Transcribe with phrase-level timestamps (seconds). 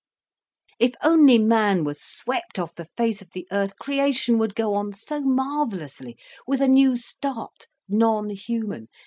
[0.79, 4.93] "If only man was swept off the face of the earth, creation would go on
[4.93, 8.87] so marvellously, with a new start, non human.